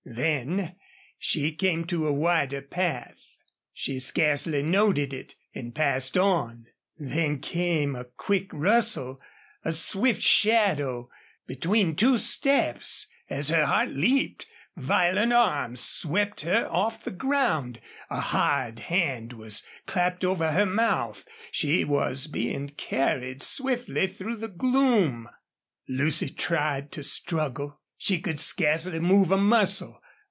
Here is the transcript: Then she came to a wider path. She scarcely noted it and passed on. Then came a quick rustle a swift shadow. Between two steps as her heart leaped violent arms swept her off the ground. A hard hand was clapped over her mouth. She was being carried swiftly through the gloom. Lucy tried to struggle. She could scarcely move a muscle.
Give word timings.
Then 0.03 0.75
she 1.19 1.51
came 1.53 1.85
to 1.85 2.07
a 2.07 2.11
wider 2.11 2.61
path. 2.61 3.37
She 3.71 3.99
scarcely 3.99 4.63
noted 4.63 5.13
it 5.13 5.35
and 5.53 5.75
passed 5.75 6.17
on. 6.17 6.65
Then 6.97 7.39
came 7.39 7.95
a 7.95 8.05
quick 8.05 8.49
rustle 8.51 9.21
a 9.63 9.71
swift 9.71 10.21
shadow. 10.23 11.07
Between 11.45 11.95
two 11.95 12.17
steps 12.17 13.07
as 13.29 13.49
her 13.49 13.67
heart 13.67 13.89
leaped 13.89 14.47
violent 14.75 15.33
arms 15.33 15.81
swept 15.81 16.41
her 16.41 16.67
off 16.69 17.03
the 17.03 17.11
ground. 17.11 17.79
A 18.09 18.19
hard 18.21 18.79
hand 18.79 19.33
was 19.33 19.61
clapped 19.85 20.25
over 20.25 20.51
her 20.51 20.65
mouth. 20.65 21.25
She 21.51 21.83
was 21.83 22.25
being 22.25 22.69
carried 22.69 23.43
swiftly 23.43 24.07
through 24.07 24.37
the 24.37 24.47
gloom. 24.49 25.29
Lucy 25.87 26.27
tried 26.27 26.91
to 26.93 27.03
struggle. 27.03 27.77
She 27.97 28.19
could 28.19 28.39
scarcely 28.39 28.99
move 28.99 29.29
a 29.29 29.37
muscle. 29.37 29.99